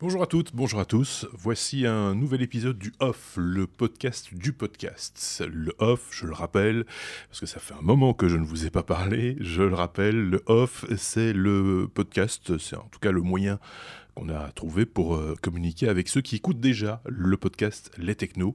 Bonjour 0.00 0.22
à 0.22 0.28
toutes, 0.28 0.54
bonjour 0.54 0.78
à 0.78 0.84
tous. 0.84 1.26
Voici 1.32 1.84
un 1.84 2.14
nouvel 2.14 2.40
épisode 2.40 2.78
du 2.78 2.92
Off, 3.00 3.34
le 3.36 3.66
podcast 3.66 4.32
du 4.32 4.52
podcast. 4.52 5.42
Le 5.52 5.74
Off, 5.78 6.10
je 6.12 6.24
le 6.24 6.34
rappelle, 6.34 6.84
parce 7.28 7.40
que 7.40 7.46
ça 7.46 7.58
fait 7.58 7.74
un 7.74 7.82
moment 7.82 8.14
que 8.14 8.28
je 8.28 8.36
ne 8.36 8.44
vous 8.44 8.64
ai 8.64 8.70
pas 8.70 8.84
parlé, 8.84 9.36
je 9.40 9.64
le 9.64 9.74
rappelle, 9.74 10.14
le 10.14 10.40
Off, 10.46 10.84
c'est 10.96 11.32
le 11.32 11.90
podcast, 11.92 12.58
c'est 12.58 12.76
en 12.76 12.86
tout 12.92 13.00
cas 13.00 13.10
le 13.10 13.22
moyen 13.22 13.58
qu'on 14.14 14.28
a 14.28 14.52
trouvé 14.52 14.86
pour 14.86 15.16
euh, 15.16 15.34
communiquer 15.42 15.88
avec 15.88 16.06
ceux 16.06 16.20
qui 16.20 16.36
écoutent 16.36 16.60
déjà 16.60 17.02
le 17.04 17.36
podcast 17.36 17.90
Les 17.98 18.14
Technos 18.14 18.54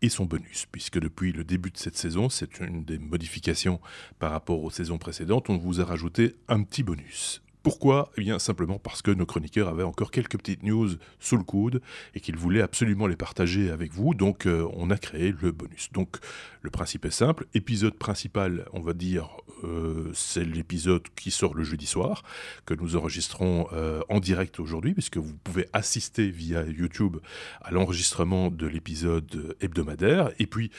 et 0.00 0.08
son 0.08 0.26
bonus, 0.26 0.66
puisque 0.70 1.00
depuis 1.00 1.32
le 1.32 1.42
début 1.42 1.72
de 1.72 1.76
cette 1.76 1.96
saison, 1.96 2.28
c'est 2.28 2.60
une 2.60 2.84
des 2.84 2.98
modifications 2.98 3.80
par 4.20 4.30
rapport 4.30 4.62
aux 4.62 4.70
saisons 4.70 4.98
précédentes, 4.98 5.50
on 5.50 5.58
vous 5.58 5.80
a 5.80 5.84
rajouté 5.84 6.36
un 6.46 6.62
petit 6.62 6.84
bonus. 6.84 7.42
Pourquoi? 7.64 8.10
Eh 8.18 8.20
bien 8.20 8.38
simplement 8.38 8.78
parce 8.78 9.00
que 9.00 9.10
nos 9.10 9.24
chroniqueurs 9.24 9.68
avaient 9.68 9.84
encore 9.84 10.10
quelques 10.10 10.36
petites 10.36 10.62
news 10.62 10.90
sous 11.18 11.38
le 11.38 11.44
coude 11.44 11.80
et 12.14 12.20
qu'ils 12.20 12.36
voulaient 12.36 12.60
absolument 12.60 13.06
les 13.06 13.16
partager 13.16 13.70
avec 13.70 13.90
vous, 13.90 14.12
donc 14.12 14.44
euh, 14.44 14.68
on 14.74 14.90
a 14.90 14.98
créé 14.98 15.32
le 15.40 15.50
bonus. 15.50 15.90
Donc 15.92 16.18
le 16.60 16.68
principe 16.68 17.06
est 17.06 17.10
simple, 17.10 17.46
épisode 17.54 17.94
principal, 17.94 18.66
on 18.74 18.80
va 18.80 18.92
dire, 18.92 19.30
euh, 19.64 20.10
c'est 20.12 20.44
l'épisode 20.44 21.04
qui 21.16 21.30
sort 21.30 21.54
le 21.54 21.64
jeudi 21.64 21.86
soir, 21.86 22.22
que 22.66 22.74
nous 22.74 22.96
enregistrons 22.96 23.66
euh, 23.72 24.02
en 24.10 24.20
direct 24.20 24.60
aujourd'hui, 24.60 24.92
puisque 24.92 25.16
vous 25.16 25.34
pouvez 25.42 25.66
assister 25.72 26.28
via 26.28 26.66
YouTube 26.66 27.16
à 27.62 27.70
l'enregistrement 27.70 28.50
de 28.50 28.66
l'épisode 28.66 29.56
hebdomadaire, 29.62 30.32
et 30.38 30.46
puis 30.46 30.70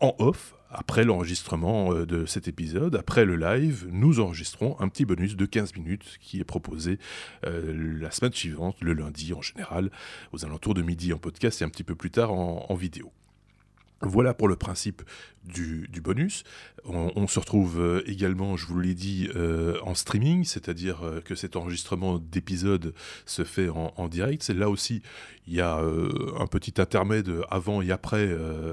en 0.00 0.14
off, 0.18 0.55
après 0.70 1.04
l'enregistrement 1.04 1.92
euh, 1.92 2.06
de 2.06 2.26
cet 2.26 2.48
épisode, 2.48 2.96
après 2.96 3.24
le 3.24 3.36
live, 3.36 3.86
nous 3.90 4.20
enregistrons 4.20 4.76
un 4.80 4.88
petit 4.88 5.04
bonus 5.04 5.36
de 5.36 5.46
15 5.46 5.74
minutes 5.76 6.18
qui 6.20 6.40
est 6.40 6.44
proposé 6.44 6.98
euh, 7.44 7.98
la 8.00 8.10
semaine 8.10 8.32
suivante, 8.32 8.76
le 8.80 8.92
lundi 8.92 9.32
en 9.32 9.42
général, 9.42 9.90
aux 10.32 10.44
alentours 10.44 10.74
de 10.74 10.82
midi 10.82 11.12
en 11.12 11.18
podcast 11.18 11.62
et 11.62 11.64
un 11.64 11.68
petit 11.68 11.84
peu 11.84 11.94
plus 11.94 12.10
tard 12.10 12.32
en 12.32 12.74
vidéo. 12.74 13.12
Voilà 14.02 14.34
pour 14.34 14.48
le 14.48 14.56
principe 14.56 15.02
du, 15.46 16.00
bonus. 16.02 16.44
On, 16.84 17.26
se 17.26 17.40
retrouve 17.40 17.80
euh, 17.80 18.02
également, 18.06 18.56
je 18.56 18.66
vous 18.66 18.78
l'ai 18.78 18.94
dit, 18.94 19.28
euh, 19.34 19.76
en 19.82 19.94
streaming, 19.94 20.44
c'est-à-dire 20.44 21.02
euh, 21.02 21.20
que 21.20 21.34
cet 21.34 21.56
enregistrement 21.56 22.18
d'épisode 22.18 22.94
se 23.24 23.42
fait 23.42 23.68
en, 23.68 24.08
direct. 24.08 24.42
C'est 24.42 24.54
là 24.54 24.70
aussi, 24.70 25.02
il 25.48 25.54
y 25.54 25.60
a 25.60 25.76
un 25.76 26.46
petit 26.46 26.80
intermède 26.80 27.30
avant 27.50 27.82
et 27.82 27.90
après 27.90 28.28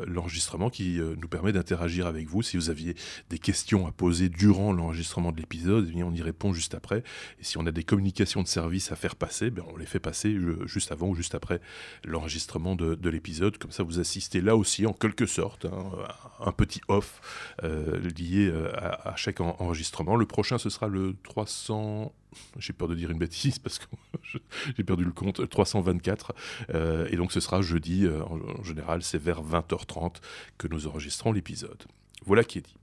l'enregistrement 0.08 0.70
qui 0.70 1.00
nous 1.18 1.28
permet 1.28 1.52
d'interagir 1.52 2.06
avec 2.06 2.28
vous. 2.28 2.44
Si 2.44 2.58
vous 2.58 2.70
aviez 2.70 2.96
des 3.30 3.40
questions 3.40 3.88
à 3.88 3.92
poser 3.92 4.30
durant 4.30 4.74
l'enregistrement 4.74 5.32
de 5.32 5.38
l'épisode, 5.38 5.92
eh 5.96 6.04
on 6.04 6.14
y 6.14 6.22
répond 6.22 6.54
juste 6.54 6.76
après. 6.76 7.04
Et 7.40 7.44
si 7.44 7.58
on 7.58 7.66
a 7.66 7.72
des 7.72 7.84
communications 7.84 8.44
de 8.44 8.48
service 8.48 8.92
à 8.92 8.96
faire 8.96 9.16
passer, 9.16 9.50
ben, 9.50 9.64
on 9.74 9.78
les 9.78 9.86
fait 9.86 10.00
passer 10.00 10.38
juste 10.66 10.92
avant 10.92 11.10
ou 11.10 11.16
juste 11.16 11.36
après 11.36 11.62
l'enregistrement 12.04 12.76
de, 12.76 13.10
l'épisode. 13.10 13.58
Comme 13.58 13.72
ça, 13.72 13.84
vous 13.84 14.00
assistez 14.00 14.42
là 14.42 14.56
aussi 14.56 14.86
en 14.86 14.94
sorte 15.22 15.66
hein, 15.66 15.92
un 16.40 16.52
petit 16.52 16.82
off 16.88 17.22
euh, 17.64 18.00
lié 18.18 18.48
euh, 18.48 18.72
à, 18.76 19.16
chaque 19.16 19.40
enregistrement. 19.40 20.16
Le 20.16 20.26
prochain, 20.26 20.58
ce 20.58 20.70
sera 20.70 20.88
le 20.88 21.16
300 21.24 22.14
j'ai 22.58 22.74
peur 22.74 22.88
de 22.88 22.96
dire 22.96 23.12
une 23.12 23.20
bêtise 23.20 23.60
parce 23.60 23.78
que 23.78 23.86
j'ai 24.76 24.84
perdu 24.84 25.06
le 25.06 25.12
compte, 25.12 25.48
324. 25.48 26.34
Euh, 26.74 27.08
et 27.12 27.16
donc 27.16 27.32
ce 27.32 27.40
sera 27.40 27.62
jeudi, 27.62 28.08
en, 28.08 28.64
général 28.64 29.04
c'est 29.04 29.20
vers 29.20 29.44
20h30 29.44 30.16
que 30.58 30.68
nous 30.68 30.88
enregistrons 30.88 31.32
l'épisode. 31.32 31.84
Voilà 32.26 32.44
qui 32.44 32.58
est 32.58 32.62
dit. 32.62 32.76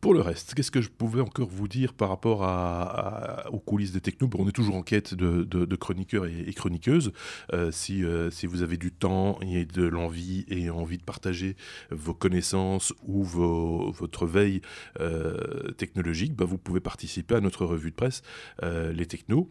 Pour 0.00 0.12
le 0.12 0.20
reste, 0.20 0.54
qu'est-ce 0.54 0.70
que 0.70 0.82
je 0.82 0.90
pouvais 0.90 1.22
encore 1.22 1.48
vous 1.48 1.66
dire 1.66 1.94
par 1.94 2.10
rapport 2.10 2.42
aux 3.50 3.58
coulisses 3.58 3.92
des 3.92 4.00
technos? 4.00 4.28
On 4.38 4.46
est 4.46 4.52
toujours 4.52 4.74
en 4.76 4.82
quête 4.82 5.14
de, 5.14 5.76
chroniqueurs 5.76 6.26
et, 6.26 6.52
chroniqueuses. 6.52 7.12
Euh, 7.52 7.70
euh, 7.90 8.30
si, 8.30 8.46
vous 8.46 8.62
avez 8.62 8.76
du 8.76 8.92
temps 8.92 9.38
et 9.40 9.64
de 9.64 9.82
l'envie 9.84 10.44
et 10.48 10.68
envie 10.70 10.98
de 10.98 11.02
partager 11.02 11.56
vos 11.90 12.14
connaissances 12.14 12.92
ou 13.06 13.24
votre 13.24 14.26
veille 14.26 14.60
euh, 15.00 15.70
technologique, 15.72 16.34
bah, 16.34 16.44
vous 16.44 16.58
pouvez 16.58 16.80
participer 16.80 17.36
à 17.36 17.40
notre 17.40 17.64
revue 17.64 17.90
de 17.90 17.96
presse, 17.96 18.22
Les 18.62 19.06
Technos 19.06 19.48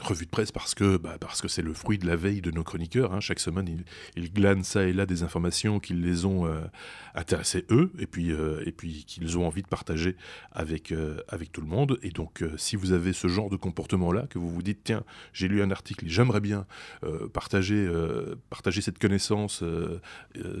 revue 0.00 0.24
de 0.24 0.30
presse 0.30 0.52
parce 0.52 0.74
que 0.74 0.96
bah, 0.96 1.16
parce 1.20 1.40
que 1.40 1.48
c'est 1.48 1.62
le 1.62 1.72
fruit 1.72 1.98
de 1.98 2.06
la 2.06 2.16
veille 2.16 2.40
de 2.40 2.50
nos 2.50 2.64
chroniqueurs. 2.64 3.12
Hein. 3.12 3.20
Chaque 3.20 3.40
semaine, 3.40 3.68
ils, 3.68 3.84
ils, 4.22 4.32
glanent 4.32 4.64
ça 4.64 4.84
et 4.84 4.92
là 4.92 5.06
des 5.06 5.22
informations 5.22 5.78
qui 5.78 5.94
les 5.94 6.24
ont 6.24 6.46
euh, 6.46 6.60
intéressés 7.14 7.64
eux 7.70 7.92
et 7.98 8.06
puis 8.06 8.32
euh, 8.32 8.62
et 8.66 8.72
puis 8.72 9.04
qu'ils 9.04 9.38
ont 9.38 9.46
envie 9.46 9.62
de 9.62 9.68
partager 9.68 10.16
avec 10.52 10.92
euh, 10.92 11.20
avec 11.28 11.52
tout 11.52 11.60
le 11.60 11.66
monde. 11.66 11.98
Et 12.02 12.10
donc, 12.10 12.44
si 12.56 12.76
vous 12.76 12.92
avez 12.92 13.12
ce 13.12 13.28
genre 13.28 13.50
de 13.50 13.56
comportement 13.56 14.12
là, 14.12 14.26
que 14.28 14.38
vous 14.38 14.50
vous 14.50 14.62
dites 14.62 14.80
tiens, 14.84 15.04
j'ai 15.32 15.48
lu 15.48 15.62
un 15.62 15.70
article, 15.70 16.06
j'aimerais 16.08 16.40
bien 16.40 16.66
partager 17.32 17.88
partager 18.50 18.80
cette 18.80 18.98
connaissance, 18.98 19.62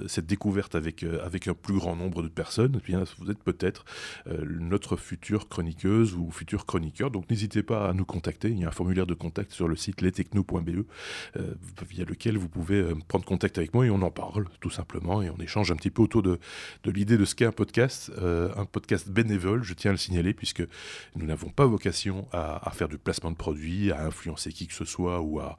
cette 0.06 0.26
découverte 0.26 0.74
avec 0.74 1.04
avec 1.22 1.48
un 1.48 1.54
plus 1.54 1.74
grand 1.74 1.96
nombre 1.96 2.22
de 2.22 2.28
personnes, 2.28 2.80
eh 2.88 2.94
vous 3.18 3.30
êtes 3.30 3.42
peut-être 3.42 3.84
notre 4.26 4.96
future 4.96 5.48
chroniqueuse 5.48 6.14
ou 6.14 6.30
futur 6.30 6.66
chroniqueur. 6.66 7.10
Donc 7.10 7.28
n'hésitez 7.30 7.62
pas 7.62 7.88
à 7.88 7.92
nous 7.92 8.04
contacter. 8.04 8.50
Il 8.50 8.58
y 8.58 8.64
a 8.64 8.68
un 8.68 8.72
formulaire 8.72 9.06
de 9.06 9.13
contact 9.14 9.52
sur 9.52 9.68
le 9.68 9.76
site 9.76 10.00
lestechno.be, 10.00 10.84
euh, 11.36 11.54
via 11.88 12.04
lequel 12.04 12.38
vous 12.38 12.48
pouvez 12.48 12.80
euh, 12.80 12.94
prendre 13.08 13.24
contact 13.24 13.58
avec 13.58 13.74
moi 13.74 13.86
et 13.86 13.90
on 13.90 14.02
en 14.02 14.10
parle 14.10 14.46
tout 14.60 14.70
simplement 14.70 15.22
et 15.22 15.30
on 15.30 15.38
échange 15.38 15.70
un 15.70 15.76
petit 15.76 15.90
peu 15.90 16.02
autour 16.02 16.22
de, 16.22 16.38
de 16.84 16.90
l'idée 16.90 17.16
de 17.16 17.24
ce 17.24 17.34
qu'est 17.34 17.44
un 17.44 17.52
podcast, 17.52 18.10
euh, 18.18 18.50
un 18.56 18.64
podcast 18.64 19.08
bénévole, 19.08 19.62
je 19.62 19.74
tiens 19.74 19.90
à 19.90 19.94
le 19.94 19.98
signaler, 19.98 20.34
puisque 20.34 20.62
nous 21.16 21.26
n'avons 21.26 21.50
pas 21.50 21.66
vocation 21.66 22.28
à, 22.32 22.70
faire 22.74 22.88
du 22.88 22.98
placement 22.98 23.30
de 23.30 23.36
produits, 23.36 23.92
à 23.92 24.04
influencer 24.04 24.52
qui 24.52 24.66
que 24.66 24.74
ce 24.74 24.84
soit 24.84 25.20
ou 25.20 25.40
à, 25.40 25.56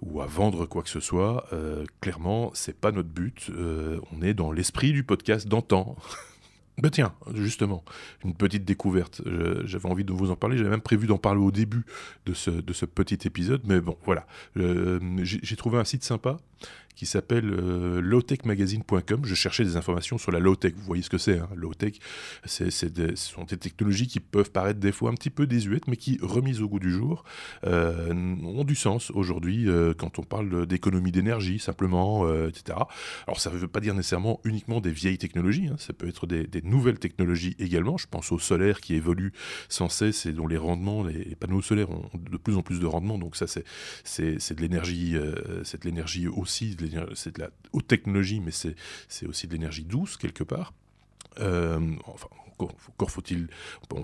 ou 0.00 0.20
à 0.20 0.26
vendre 0.26 0.66
quoi 0.66 0.82
que 0.82 0.90
ce 0.90 1.00
soit. 1.00 1.48
clairement, 2.00 2.50
c'est 2.54 2.78
pas 2.78 2.92
notre 2.92 3.08
but. 3.08 3.50
on 4.12 4.22
est 4.22 4.34
dans 4.34 4.52
l'esprit 4.52 4.92
du 4.92 5.02
podcast 5.02 5.48
d'antan. 5.48 5.96
Ben 6.78 6.90
tiens, 6.90 7.14
justement, 7.34 7.84
une 8.24 8.34
petite 8.34 8.64
découverte. 8.64 9.22
J'avais 9.64 9.88
envie 9.88 10.04
de 10.04 10.12
vous 10.12 10.30
en 10.30 10.36
parler. 10.36 10.58
J'avais 10.58 10.70
même 10.70 10.80
prévu 10.80 11.06
d'en 11.06 11.18
parler 11.18 11.40
au 11.40 11.52
début 11.52 11.84
de 12.26 12.34
ce, 12.34 12.50
de 12.50 12.72
ce 12.72 12.84
petit 12.84 13.26
épisode. 13.26 13.62
Mais 13.64 13.80
bon, 13.80 13.96
voilà. 14.04 14.26
Euh, 14.56 14.98
j'ai 15.22 15.56
trouvé 15.56 15.78
un 15.78 15.84
site 15.84 16.04
sympa 16.04 16.38
qui 16.94 17.06
s'appelle 17.06 17.50
euh, 17.50 18.00
lowtechmagazine.com. 18.00 19.22
Je 19.24 19.34
cherchais 19.34 19.64
des 19.64 19.76
informations 19.76 20.16
sur 20.16 20.30
la 20.30 20.38
low-tech. 20.38 20.74
Vous 20.76 20.84
voyez 20.84 21.02
ce 21.02 21.10
que 21.10 21.18
c'est, 21.18 21.40
hein 21.40 21.48
low-tech. 21.56 21.94
Ce 22.44 22.70
sont 23.16 23.44
des 23.44 23.56
technologies 23.56 24.06
qui 24.06 24.20
peuvent 24.20 24.52
paraître 24.52 24.78
des 24.78 24.92
fois 24.92 25.10
un 25.10 25.14
petit 25.14 25.30
peu 25.30 25.48
désuètes, 25.48 25.88
mais 25.88 25.96
qui, 25.96 26.20
remises 26.22 26.62
au 26.62 26.68
goût 26.68 26.78
du 26.78 26.92
jour, 26.92 27.24
euh, 27.66 28.14
ont 28.44 28.62
du 28.62 28.76
sens 28.76 29.10
aujourd'hui 29.10 29.66
quand 29.98 30.20
on 30.20 30.22
parle 30.22 30.66
d'économie 30.66 31.10
d'énergie, 31.10 31.58
simplement, 31.58 32.32
etc. 32.46 32.78
Alors, 33.26 33.40
ça 33.40 33.50
ne 33.50 33.56
veut 33.56 33.66
pas 33.66 33.80
dire 33.80 33.94
nécessairement 33.94 34.40
uniquement 34.44 34.80
des 34.80 34.92
vieilles 34.92 35.18
technologies. 35.18 35.66
Hein. 35.66 35.76
Ça 35.78 35.92
peut 35.92 36.06
être 36.06 36.28
des, 36.28 36.46
des, 36.46 36.62
nouvelles 36.64 36.98
technologies 36.98 37.56
également. 37.58 37.96
Je 37.96 38.06
pense 38.06 38.32
au 38.32 38.38
solaire 38.38 38.80
qui 38.80 38.94
évolue 38.94 39.32
sans 39.68 39.88
cesse 39.88 40.26
et 40.26 40.32
dont 40.32 40.46
les 40.46 40.56
rendements, 40.56 41.04
les 41.04 41.34
panneaux 41.34 41.62
solaires 41.62 41.90
ont 41.90 42.10
de 42.14 42.36
plus 42.36 42.56
en 42.56 42.62
plus 42.62 42.80
de 42.80 42.86
rendement. 42.86 43.18
Donc, 43.18 43.36
ça, 43.36 43.46
c'est, 43.46 43.64
de 44.54 44.60
l'énergie, 44.60 45.16
c'est 45.62 45.82
de 45.82 45.88
l'énergie 45.88 46.26
aussi 46.28 46.76
c'est 47.14 47.34
de 47.36 47.40
la 47.40 47.50
haute 47.72 47.86
technologie, 47.86 48.40
mais 48.40 48.50
c'est 48.50 49.26
aussi 49.26 49.46
de 49.46 49.52
l'énergie 49.52 49.84
douce 49.84 50.16
quelque 50.16 50.44
part. 50.44 50.72
Euh, 51.40 51.80
enfin, 52.06 52.28
encore, 52.58 53.10
faut-il 53.10 53.48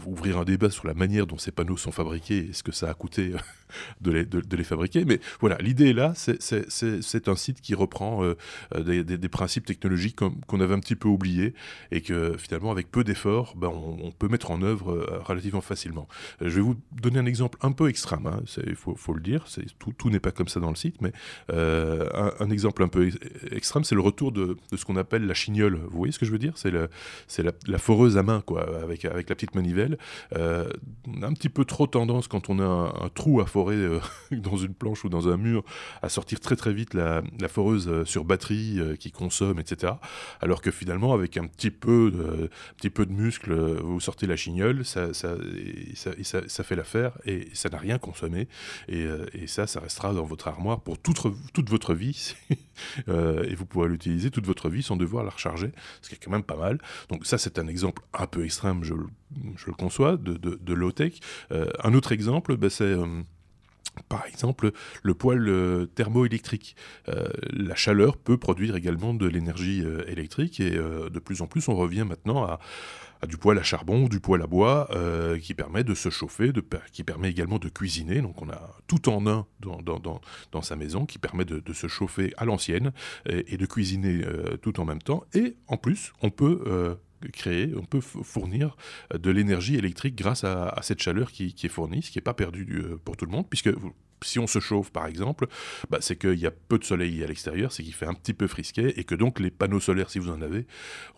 ouvrir 0.07 0.39
un 0.39 0.45
débat 0.45 0.71
sur 0.71 0.87
la 0.87 0.95
manière 0.95 1.27
dont 1.27 1.39
ces 1.39 1.53
panneaux 1.53 1.77
sont 1.77 1.93
fabriqués 1.93 2.49
et 2.51 2.53
ce 2.53 2.63
que 2.63 2.73
ça 2.73 2.91
a 2.91 2.95
coûté 2.95 3.33
de 4.01 4.11
les, 4.11 4.25
de, 4.25 4.57
les 4.57 4.65
fabriquer. 4.65 5.05
Mais 5.05 5.21
voilà, 5.41 5.57
l'idée 5.59 5.91
est 5.91 5.95
là, 5.95 6.13
c'est 6.15 7.29
un 7.29 7.37
site 7.37 7.61
qui 7.61 7.75
reprend 7.75 8.25
euh, 8.25 8.37
euh, 8.75 9.03
des, 9.03 9.29
principes 9.29 9.67
technologiques 9.67 10.17
qu'on 10.17 10.61
avait 10.61 10.75
un 10.75 10.81
petit 10.81 10.97
peu 10.97 11.09
oubliés 11.09 11.55
et 11.93 12.01
que 12.01 12.37
finalement, 12.37 12.73
avec 12.73 12.91
peu 12.91 13.05
d'efforts, 13.05 13.55
ben, 13.57 13.69
on, 13.69 14.11
peut 14.11 14.29
mettre 14.29 14.51
en 14.51 14.63
œuvre 14.63 14.93
euh, 14.93 15.21
relativement 15.25 15.61
facilement. 15.61 16.09
je 16.41 16.49
vais 16.49 16.61
vous 16.61 16.77
donner 16.93 17.19
un 17.19 17.27
exemple 17.27 17.59
un 17.63 17.73
peu 17.73 17.89
extrême, 17.89 18.29
il 18.57 18.71
hein, 18.71 18.75
faut, 18.75 18.97
faut, 18.97 19.13
le 19.13 19.21
dire, 19.21 19.47
tout, 19.79 20.10
n'est 20.10 20.21
pas 20.21 20.33
comme 20.33 20.49
ça 20.49 20.60
dans 20.60 20.71
le 20.71 20.77
site, 20.77 20.97
mais 21.01 21.13
un, 21.49 22.51
exemple 22.51 22.83
un 22.83 22.89
peu 22.89 23.10
extrême, 23.53 23.84
c'est 23.84 23.95
le 23.95 24.01
retour 24.01 24.33
de, 24.33 24.57
de 24.71 24.77
ce 24.77 24.84
qu'on 24.84 24.97
appelle 24.97 25.27
la 25.27 25.34
chignole. 25.34 25.77
Vous 25.91 25.99
voyez 25.99 26.13
ce 26.13 26.19
que 26.19 26.27
je 26.27 26.33
veux 26.33 26.39
dire? 26.39 26.53
C'est 26.57 26.72
la, 27.39 27.53
la, 27.67 27.78
foreuse 27.78 28.17
à 28.17 28.22
main, 28.22 28.41
quoi, 28.41 28.67
avec, 28.83 29.05
avec 29.05 29.28
la 29.28 29.34
petite 29.34 29.55
manivelle. 29.55 29.99
on 30.33 31.22
a 31.22 31.27
un 31.27 31.33
petit 31.33 31.49
peu 31.49 31.65
trop 31.65 31.87
tendance 31.87 32.28
quand 32.28 32.51
on 32.51 32.59
a 32.59 32.65
un, 32.65 33.09
trou 33.09 33.41
à 33.41 33.47
forer 33.47 33.77
euh, 33.77 34.01
dans 34.31 34.57
une 34.57 34.75
planche 34.75 35.05
ou 35.05 35.09
dans 35.09 35.28
un 35.28 35.37
mur 35.37 35.65
à 36.03 36.09
sortir 36.09 36.41
très 36.41 36.57
très 36.57 36.72
vite 36.72 36.95
la, 36.95 37.22
foreuse 37.49 37.89
euh, 37.89 38.05
sur 38.05 38.25
batterie 38.25 38.78
euh, 38.78 38.97
qui 38.97 39.11
consomme, 39.11 39.59
etc. 39.59 39.95
Alors 40.41 40.63
que 40.63 40.71
finalement, 40.71 41.13
avec 41.13 41.37
un 41.37 41.47
petit 41.47 41.71
peu 41.71 42.11
de, 42.11 42.51
petit 42.77 42.91
peu 42.91 43.07
de 43.07 43.13
muscle, 43.13 43.53
vous 43.83 44.01
sortez 44.01 44.27
la 44.27 44.37
chignole, 44.37 44.84
ça, 44.84 45.13
ça, 45.13 45.34
ça, 45.95 46.41
ça, 46.47 46.65
fait 46.65 46.77
l'affaire 46.77 47.13
et 47.25 47.49
ça 47.53 47.69
n'a 47.69 47.78
rien 47.78 47.99
consommé. 47.99 48.49
Et, 48.89 49.07
et, 49.34 49.47
ça, 49.47 49.66
ça 49.66 49.81
restera 49.81 50.13
dans 50.13 50.25
votre 50.25 50.49
armoire 50.49 50.81
pour 50.81 50.99
toute, 50.99 51.21
toute 51.53 51.69
votre 51.69 51.95
vie. 51.95 52.34
et 53.09 53.54
vous 53.54 53.66
pourrez 53.66 53.88
l'utiliser 53.88 54.30
toute 54.30 54.47
votre 54.47 54.68
vie 54.68 54.82
sans 54.82 54.97
devoir 54.97 55.24
la 55.24 55.30
recharger, 55.30 55.72
ce 56.03 56.09
qui 56.09 56.15
est 56.15 56.18
quand 56.18 56.30
même 56.30 56.42
pas 56.42 56.56
mal. 56.56 56.78
Donc 57.09 57.27
ça, 57.27 57.38
c'est 57.38 57.59
un 57.59 57.66
exemple 57.66 58.03
un 58.15 58.27
peu 58.27 58.44
extrême, 58.44 58.84
je, 58.84 58.94
le 58.94 59.72
conçois, 59.72 60.16
de, 60.16 60.34
de, 60.36 60.74
low-tech. 60.74 61.21
un 61.50 61.94
autre 61.94 62.12
exemple, 62.12 62.56
bah, 62.56 62.71
c'est 62.71 62.94
par 64.09 64.24
exemple 64.27 64.72
le 65.03 65.15
poêle 65.15 65.88
thermoélectrique. 65.94 66.77
la 67.06 67.74
chaleur 67.74 68.16
peut 68.16 68.38
produire 68.38 68.77
également 68.77 69.15
de 69.15 69.27
l'énergie 69.27 69.84
électrique 70.06 70.60
et 70.60 70.71
de 70.71 71.18
plus 71.18 71.42
en 71.42 71.47
plus 71.47 71.68
on 71.68 71.74
revient 71.74 72.04
maintenant 72.09 72.44
à, 72.44 72.60
du 73.28 73.37
poêle 73.37 73.59
à 73.59 73.63
charbon 73.63 74.05
ou 74.05 74.09
du 74.09 74.21
poêle 74.21 74.43
à 74.43 74.47
bois 74.47 74.89
euh, 74.93 75.39
qui 75.39 75.55
permet 75.55 75.84
de 75.84 75.95
se 75.95 76.11
chauffer, 76.11 76.53
qui 76.93 77.05
permet 77.05 77.31
également 77.31 77.59
de 77.59 77.69
cuisiner. 77.69 78.21
Donc 78.21 78.41
on 78.43 78.49
a 78.49 78.77
tout 78.87 79.09
en 79.09 79.27
un 79.27 79.47
dans, 79.61 80.63
sa 80.63 80.77
maison 80.77 81.07
qui 81.07 81.19
permet 81.19 81.45
de, 81.45 81.72
se 81.72 81.87
chauffer 81.87 82.33
à 82.37 82.45
l'ancienne 82.45 82.93
et, 83.28 83.57
de 83.57 83.67
cuisiner 83.67 84.22
euh, 84.25 84.57
tout 84.57 84.81
en 84.81 84.84
même 84.84 85.03
temps. 85.03 85.25
Et 85.34 85.57
en 85.67 85.77
plus, 85.77 86.13
on 86.22 86.31
peut... 86.31 86.63
Euh, 86.67 86.95
créer, 87.34 87.75
on 87.77 87.84
peut 87.84 88.01
fournir 88.01 88.78
de 89.13 89.31
l'énergie 89.31 89.77
électrique 89.77 90.16
grâce 90.16 90.43
à, 90.43 90.75
cette 90.81 91.03
chaleur 91.03 91.33
qui, 91.33 91.53
qui, 91.53 91.66
est 91.66 91.69
fournie, 91.69 92.03
ce 92.03 92.11
qui 92.11 92.16
n'est 92.16 92.23
pas 92.23 92.33
perdu 92.33 92.83
pour 93.05 93.19
tout 93.19 93.27
le 93.27 93.31
monde, 93.31 93.47
puisque 93.47 93.69
si 94.22 94.39
on 94.39 94.47
se 94.47 94.59
chauffe 94.59 94.91
par 94.91 95.07
exemple, 95.07 95.47
bah, 95.89 95.99
c'est 96.01 96.17
qu'il 96.17 96.39
y 96.39 96.47
a 96.47 96.51
peu 96.51 96.78
de 96.78 96.84
soleil 96.84 97.22
à 97.22 97.27
l'extérieur, 97.27 97.72
c'est 97.72 97.83
qu'il 97.83 97.95
fait 97.95 98.07
un 98.07 98.15
petit 98.15 98.34
peu 98.34 98.47
frisquet 98.47 98.95
et 98.97 99.05
que 99.05 99.15
donc 99.15 99.41
les 99.41 99.51
panneaux 99.51 99.81
solaires, 99.81 100.11
si 100.11 100.19
vous 100.19 100.31
en 100.31 100.43
avez, 100.43 100.67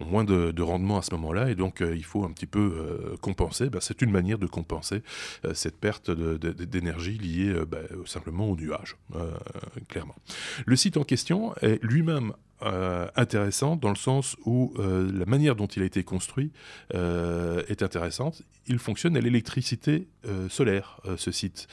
ont 0.00 0.06
moins 0.06 0.24
de, 0.24 0.62
rendement 0.62 0.98
à 0.98 1.02
ce 1.02 1.12
moment-là 1.14 1.50
et 1.50 1.56
donc 1.56 1.80
euh, 1.80 1.96
il 1.96 2.04
faut 2.04 2.24
un 2.24 2.30
petit 2.30 2.46
peu 2.46 2.60
euh, 2.60 3.16
compenser. 3.20 3.68
Bah, 3.68 3.80
c'est 3.80 4.00
une 4.02 4.10
manière 4.10 4.38
de 4.38 4.46
compenser 4.46 5.02
euh, 5.44 5.54
cette 5.54 5.76
perte 5.76 6.10
d'énergie 6.10 7.18
liée 7.18 7.52
bah, 7.66 7.78
simplement 8.06 8.48
au 8.48 8.56
nuage, 8.56 8.96
clairement. 9.88 10.14
Le 10.66 10.76
site 10.76 10.96
en 10.96 11.04
question 11.04 11.54
est 11.62 11.82
lui-même 11.82 12.32
euh, 12.64 13.08
intéressant 13.16 13.76
dans 13.76 13.88
le 13.88 13.96
sens 13.96 14.36
où 14.44 14.72
euh, 14.78 15.10
la 15.12 15.26
manière 15.26 15.56
dont 15.56 15.66
il 15.66 15.82
a 15.82 15.84
été 15.84 16.04
construit 16.04 16.52
euh, 16.94 17.62
est 17.68 17.82
intéressante. 17.82 18.42
Il 18.66 18.78
fonctionne 18.78 19.16
à 19.16 19.20
l'électricité 19.20 20.06
solaire, 20.48 21.00
ce 21.16 21.32
site. 21.32 21.66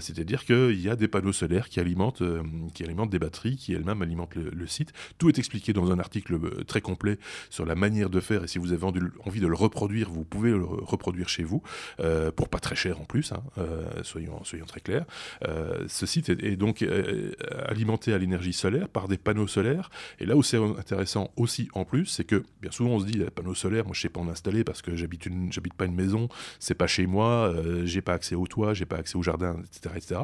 C'est-à-dire 0.00 0.46
qu'il 0.46 0.80
y 0.80 0.88
a 0.88 0.96
des 0.96 1.06
panneaux 1.06 1.34
solaires 1.34 1.68
qui 1.68 1.80
alimentent, 1.80 2.22
qui 2.72 2.82
alimentent 2.82 3.10
des 3.10 3.18
batteries, 3.18 3.56
qui 3.56 3.74
elles-mêmes 3.74 4.00
alimentent 4.00 4.36
le, 4.36 4.66
site. 4.66 4.94
Tout 5.18 5.28
est 5.28 5.38
expliqué 5.38 5.74
dans 5.74 5.92
un 5.92 5.98
article 5.98 6.64
très 6.64 6.80
complet 6.80 7.18
sur 7.50 7.66
la 7.66 7.74
manière 7.74 8.08
de 8.08 8.20
faire 8.20 8.42
et 8.42 8.48
si 8.48 8.56
vous 8.56 8.72
avez 8.72 8.84
envie 8.84 9.40
de 9.40 9.46
le 9.46 9.54
reproduire, 9.54 10.08
vous 10.08 10.24
pouvez 10.24 10.48
le 10.50 10.64
reproduire 10.64 11.28
chez 11.28 11.42
vous, 11.42 11.62
pour 12.36 12.48
pas 12.48 12.58
très 12.58 12.74
cher 12.74 12.98
en 13.02 13.04
plus, 13.04 13.32
hein, 13.32 13.42
soyons, 14.02 14.42
soyons 14.44 14.64
très 14.64 14.80
clairs. 14.80 15.04
ce 15.88 16.06
site 16.06 16.30
est, 16.30 16.42
est 16.42 16.56
donc 16.56 16.82
alimenté 17.66 18.14
à 18.14 18.18
l'énergie 18.18 18.54
solaire 18.54 18.88
par 18.88 19.08
des 19.08 19.18
panneaux 19.18 19.46
solaires 19.46 19.90
et 20.20 20.24
là 20.30 20.36
où 20.36 20.44
c'est 20.44 20.58
intéressant 20.58 21.32
aussi 21.36 21.68
en 21.74 21.84
plus, 21.84 22.06
c'est 22.06 22.22
que 22.22 22.44
bien 22.62 22.70
souvent 22.70 22.90
on 22.90 23.00
se 23.00 23.04
dit, 23.04 23.18
les 23.18 23.30
panneaux 23.30 23.54
solaires, 23.54 23.84
moi 23.84 23.94
je 23.94 24.00
sais 24.00 24.08
pas 24.08 24.20
en 24.20 24.28
installer 24.28 24.62
parce 24.62 24.80
que 24.80 24.94
j'habite 24.94 25.26
une, 25.26 25.50
pas 25.76 25.86
une 25.86 25.94
maison, 25.94 26.28
c'est 26.60 26.74
pas 26.74 26.86
chez 26.86 27.06
moi, 27.06 27.52
euh, 27.52 27.84
j'ai 27.84 28.00
pas 28.00 28.14
accès 28.14 28.36
au 28.36 28.46
toit, 28.46 28.72
j'ai 28.72 28.86
pas 28.86 28.96
accès 28.96 29.16
au 29.16 29.22
jardin, 29.22 29.60
etc.. 29.64 30.20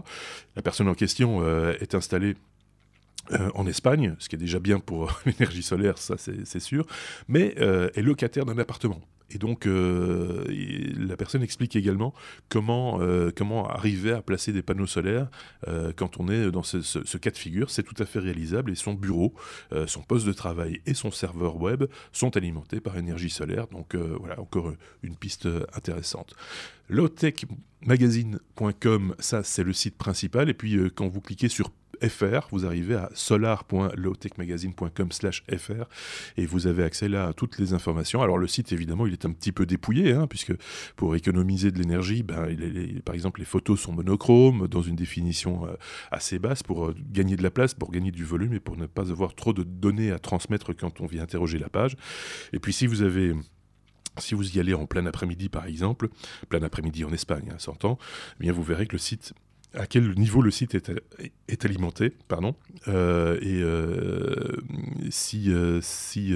La 0.55 0.63
personne 0.63 0.87
en 0.87 0.95
question 0.95 1.43
euh, 1.43 1.75
est 1.81 1.97
installée 1.97 2.37
euh, 3.33 3.51
en 3.57 3.67
Espagne, 3.67 4.15
ce 4.21 4.29
qui 4.29 4.37
est 4.37 4.39
déjà 4.39 4.61
bien 4.61 4.79
pour 4.79 5.21
l'énergie 5.27 5.65
solaire, 5.65 5.99
ça 5.99 6.15
c'est 6.19 6.61
sûr, 6.61 6.87
mais 7.27 7.57
est 7.57 8.03
locataire 8.03 8.45
d'un 8.45 8.59
appartement. 8.59 9.01
Et 9.31 9.39
donc, 9.39 9.67
euh, 9.67 10.45
la 10.97 11.17
personne 11.17 11.43
explique 11.43 11.75
également 11.75 12.15
comment, 12.49 13.01
euh, 13.01 13.33
comment 13.35 13.69
arriver 13.69 14.13
à 14.13 14.23
placer 14.23 14.53
des 14.53 14.63
panneaux 14.63 14.87
solaires 14.87 15.27
euh, 15.67 15.93
quand 15.95 16.21
on 16.21 16.29
est 16.29 16.53
dans 16.53 16.63
ce, 16.63 17.19
cas 17.19 17.31
de 17.31 17.37
figure. 17.37 17.69
C'est 17.71 17.83
tout 17.83 18.01
à 18.01 18.07
fait 18.07 18.21
réalisable 18.21 18.71
et 18.71 18.77
son 18.77 18.95
bureau, 18.95 19.35
son 19.87 20.03
poste 20.03 20.27
de 20.27 20.33
travail 20.33 20.81
et 20.87 20.95
son 20.95 21.11
serveur 21.11 21.57
web 21.57 21.87
sont 22.13 22.37
alimentés 22.37 22.79
par 22.81 22.97
énergie 22.97 23.31
solaire. 23.31 23.67
Donc 23.69 23.97
voilà, 23.97 24.39
encore 24.41 24.73
une 25.03 25.17
piste 25.17 25.49
intéressante. 25.75 26.37
Lowtechmagazine.com, 26.89 29.17
ça 29.19 29.43
c'est 29.43 29.65
le 29.65 29.73
site 29.73 29.97
principal. 29.97 30.49
Et 30.49 30.55
puis 30.55 30.79
quand 30.95 31.09
vous 31.09 31.21
cliquez 31.21 31.49
sur 31.49 31.73
FR, 32.03 32.49
vous 32.51 32.67
arrivez 32.67 32.95
à 32.95 33.11
solar.lowtechmagazine.com 33.15 35.09
fr 35.13 35.85
et 36.37 36.47
vous 36.47 36.67
avez 36.67 36.83
accès 36.83 37.09
là 37.09 37.29
à 37.29 37.33
toutes 37.33 37.59
les 37.59 37.73
informations. 37.73 38.23
Alors 38.23 38.39
le 38.39 38.47
site 38.47 38.73
évidemment 38.73 39.07
il 39.07 39.13
est 39.13 39.25
un 39.25 39.33
petit 39.33 39.53
peu 39.53 39.67
dépouillé 39.67 40.13
hein, 40.13 40.27
puisque 40.27 40.53
pour 40.97 41.15
économiser 41.17 41.71
de 41.71 41.79
l'énergie, 41.79 42.23
ben, 42.23 42.47
par 43.05 43.15
exemple 43.15 43.41
les 43.41 43.47
photos 43.47 43.81
sont 43.81 43.93
monochromes 43.93 44.69
dans 44.69 44.83
une 44.83 44.97
définition 44.97 45.67
euh, 45.67 45.77
assez 46.11 46.39
basse 46.39 46.63
pour 46.63 46.87
euh, 46.87 46.95
gagner 47.11 47.37
de 47.37 47.43
la 47.43 47.51
place, 47.51 47.75
pour 47.75 47.91
gagner 47.91 48.11
du 48.11 48.25
volume 48.25 48.55
et 48.55 48.61
pour 48.61 48.77
ne 48.77 48.87
pas 48.87 49.11
avoir 49.11 49.35
trop 49.35 49.53
de 49.53 49.63
données 49.63 50.11
à 50.11 50.19
transmettre 50.19 50.75
quand 50.75 51.01
on 51.01 51.07
vient 51.07 51.23
interroger 51.23 51.59
la 51.59 51.69
page. 51.69 51.97
Et 52.53 52.59
puis 52.59 52.73
si 52.73 52.87
vous 52.87 53.03
avez 53.03 53.35
si 54.19 54.35
vous 54.35 54.57
y 54.57 54.61
allez 54.61 54.75
en 54.75 54.87
plein 54.87 55.05
après-midi, 55.07 55.49
par 55.49 55.67
exemple, 55.67 56.09
plein 56.49 56.63
après-midi 56.63 57.05
en 57.05 57.13
Espagne, 57.13 57.51
hein, 57.53 57.59
s'entend, 57.59 57.99
eh 58.37 58.45
bien 58.45 58.53
vous 58.53 58.63
verrez 58.63 58.87
que 58.87 58.93
le 58.93 58.99
site 58.99 59.35
à 59.75 59.87
quel 59.87 60.15
niveau 60.15 60.43
le 60.43 60.51
site 60.51 60.75
est, 60.75 61.65
alimenté, 61.65 62.13
pardon, 62.29 62.55
euh, 62.89 63.39
et 63.41 63.61
euh, 63.63 64.57
si, 65.11 65.53
euh, 65.53 65.81
si, 65.83 66.35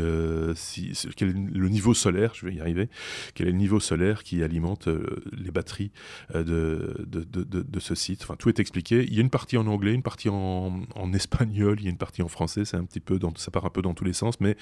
si, 0.54 1.08
quel 1.16 1.30
est 1.30 1.32
le 1.32 1.68
niveau 1.68 1.94
solaire, 1.94 2.34
je 2.34 2.46
vais 2.46 2.54
y 2.54 2.60
arriver, 2.60 2.88
quel 3.34 3.48
est 3.48 3.52
le 3.52 3.56
niveau 3.56 3.80
solaire 3.80 4.22
qui 4.22 4.42
alimente 4.42 4.88
les 5.32 5.50
batteries 5.50 5.90
de, 6.34 7.06
de, 7.06 7.24
de, 7.44 7.80
ce 7.80 7.94
site. 7.94 8.22
Enfin, 8.22 8.36
tout 8.36 8.48
est 8.48 8.58
expliqué. 8.58 9.04
Il 9.04 9.14
y 9.14 9.18
a 9.18 9.22
une 9.22 9.30
partie 9.30 9.56
en 9.56 9.66
anglais, 9.66 9.94
une 9.94 10.02
partie 10.02 10.28
en, 10.28 10.82
espagnol, 11.14 11.76
il 11.80 11.84
y 11.84 11.88
a 11.88 11.90
une 11.90 11.96
partie 11.96 12.22
en 12.22 12.28
français. 12.28 12.62
Un 12.74 12.84
petit 12.84 13.00
peu, 13.00 13.18
ça 13.36 13.50
part 13.50 13.64
un 13.64 13.70
peu 13.70 13.82
dans 13.82 13.94
tous 13.94 14.04
les 14.04 14.12
sens, 14.12 14.40
mais 14.40 14.56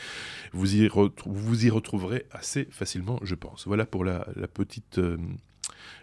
vous 0.52 0.76
y, 0.76 0.88
vous 1.26 1.66
y 1.66 1.70
retrouverez 1.70 2.26
assez 2.30 2.68
facilement, 2.70 3.18
je 3.22 3.34
pense. 3.34 3.66
Voilà 3.66 3.86
pour 3.86 4.04
la 4.04 4.24
petite 4.54 5.00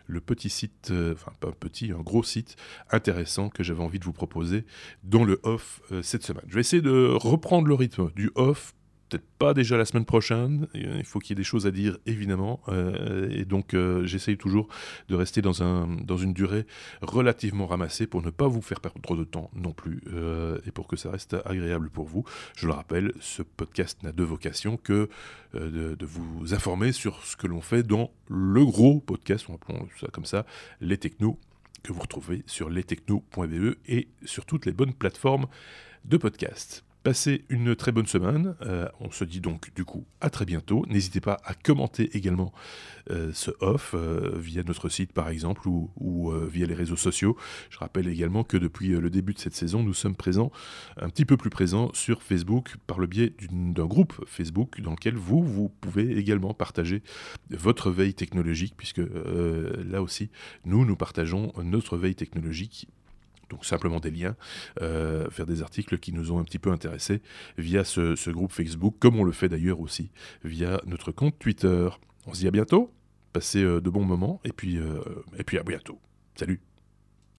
le 0.08 0.22
petit 0.22 0.50
site, 0.50 0.90
euh, 0.92 1.14
enfin 1.14 1.32
pas 1.40 1.50
un 1.50 1.52
petit, 1.52 1.92
un 1.92 2.02
gros 2.02 2.24
site 2.24 2.56
intéressant 2.92 3.50
que 3.50 3.64
j'avais 3.64 3.84
envie 3.84 4.00
de 4.00 4.06
vous 4.06 4.14
proposer 4.14 4.66
dans 5.04 5.24
le 5.24 5.40
off 5.44 5.82
euh, 5.92 6.02
cette 6.02 6.24
semaine. 6.24 6.46
Je 6.48 6.56
vais 6.56 6.62
essayer 6.62 6.82
de 6.82 7.10
reprendre 7.14 7.68
le 7.68 7.74
rythme 7.74 8.12
du 8.16 8.32
off 8.36 8.74
pas 9.20 9.54
déjà 9.54 9.78
la 9.78 9.86
semaine 9.86 10.06
prochaine. 10.06 10.68
Il 10.74 11.04
faut 11.04 11.20
qu'il 11.20 11.32
y 11.32 11.34
ait 11.34 11.42
des 11.42 11.44
choses 11.44 11.68
à 11.68 11.72
dire, 11.72 11.98
évidemment. 12.06 12.62
Euh, 12.70 13.30
et 13.32 13.46
donc, 13.46 13.74
euh, 13.74 14.06
j'essaye 14.06 14.38
toujours 14.38 14.68
de 15.10 15.16
rester 15.16 15.42
dans, 15.42 15.64
un, 15.64 15.88
dans 15.88 16.18
une 16.18 16.34
durée 16.34 16.66
relativement 17.02 17.68
ramassée 17.68 18.08
pour 18.08 18.22
ne 18.22 18.30
pas 18.30 18.48
vous 18.48 18.62
faire 18.62 18.80
perdre 18.80 19.02
trop 19.02 19.16
de 19.16 19.24
temps 19.24 19.50
non 19.56 19.74
plus 19.74 20.02
euh, 20.14 20.58
et 20.66 20.72
pour 20.72 20.88
que 20.88 20.96
ça 20.96 21.12
reste 21.12 21.36
agréable 21.46 21.90
pour 21.90 22.06
vous. 22.06 22.24
Je 22.56 22.68
le 22.68 22.74
rappelle, 22.74 23.14
ce 23.20 23.42
podcast 23.42 24.04
n'a 24.04 24.12
de 24.12 24.24
vocation 24.24 24.78
que 24.78 25.10
de, 25.54 26.06
vous 26.06 26.54
informer 26.54 26.92
sur 26.92 27.24
ce 27.26 27.38
que 27.38 27.48
l'on 27.48 27.62
fait 27.62 27.82
dans 27.82 28.12
le 28.28 28.66
gros 28.66 29.00
podcast, 29.00 29.46
on 29.50 29.56
appelons 29.56 29.88
ça 30.00 30.08
comme 30.12 30.26
ça, 30.26 30.46
les 30.82 30.98
technos 30.98 31.40
que 31.82 31.94
vous 31.94 32.02
retrouvez 32.02 32.44
sur 32.46 32.70
lestechno.be 32.70 33.76
et 33.88 34.08
sur 34.26 34.46
toutes 34.46 34.66
les 34.66 34.74
bonnes 34.74 34.94
plateformes 34.94 35.48
de 36.04 36.18
podcast. 36.18 36.84
Passez 37.06 37.46
une 37.50 37.76
très 37.76 37.92
bonne 37.92 38.08
semaine. 38.08 38.56
Euh, 38.64 38.90
on 39.00 39.12
se 39.12 39.26
dit 39.26 39.40
donc 39.40 39.72
du 39.76 39.86
coup 39.86 40.08
à 40.22 40.32
très 40.32 40.44
bientôt. 40.44 40.88
N'hésitez 40.88 41.22
pas 41.22 41.38
à 41.46 41.54
commenter 41.54 42.10
également 42.18 42.52
euh, 43.12 43.30
ce 43.32 43.52
off 43.60 43.92
euh, 43.94 44.32
via 44.40 44.64
notre 44.64 44.90
site 44.90 45.14
par 45.14 45.30
exemple 45.30 45.68
ou, 45.68 46.32
via 46.50 46.66
les 46.66 46.74
réseaux 46.74 46.96
sociaux. 46.96 47.38
Je 47.70 47.78
rappelle 47.78 48.08
également 48.08 48.44
que 48.44 48.58
depuis 48.58 48.88
le 48.88 49.12
début 49.12 49.36
de 49.36 49.40
cette 49.40 49.54
saison, 49.54 49.84
nous 49.84 49.94
sommes 49.94 50.16
présents, 50.16 50.52
un 50.98 51.10
petit 51.10 51.26
peu 51.26 51.38
plus 51.38 51.52
présents 51.52 51.92
sur 51.94 52.24
Facebook 52.24 52.76
par 52.88 52.98
le 52.98 53.06
biais 53.06 53.34
d'un 53.52 53.86
groupe 53.86 54.26
Facebook 54.26 54.82
dans 54.82 54.92
lequel 54.92 55.14
vous, 55.14 55.44
vous 55.44 55.70
pouvez 55.70 56.18
également 56.18 56.56
partager 56.56 57.04
votre 57.52 57.92
veille 57.92 58.16
technologique 58.16 58.74
puisque 58.76 59.02
là 59.86 60.02
aussi, 60.02 60.32
nous, 60.66 60.86
nous 60.86 60.96
partageons 60.96 61.54
notre 61.64 61.98
veille 61.98 62.16
technologique 62.16 62.88
donc 63.50 63.66
simplement 63.66 64.00
des 64.00 64.12
liens, 64.12 64.36
euh, 64.82 65.30
faire 65.30 65.46
des 65.46 65.62
articles 65.62 65.98
qui 65.98 66.12
nous 66.12 66.32
ont 66.32 66.40
un 66.40 66.44
petit 66.44 66.60
peu 66.60 66.72
intéressés 66.72 67.22
via 67.58 67.84
ce, 67.84 68.30
groupe 68.30 68.52
Facebook, 68.52 68.96
comme 69.00 69.20
on 69.20 69.24
le 69.24 69.32
fait 69.32 69.50
d'ailleurs 69.50 69.80
aussi 69.80 70.12
via 70.44 70.82
notre 70.86 71.12
compte 71.12 71.38
Twitter. 71.40 71.90
On 72.28 72.34
se 72.34 72.40
dit 72.40 72.48
à 72.48 72.52
bientôt, 72.52 72.92
passez 73.34 73.64
euh, 73.64 73.82
de 73.82 73.90
bons 73.90 74.06
moments, 74.06 74.42
et 74.44 74.52
puis, 74.52 74.78
euh, 74.78 75.00
et 75.38 75.44
puis 75.44 75.58
à 75.58 75.64
bientôt. 75.64 76.00
Salut 76.36 76.62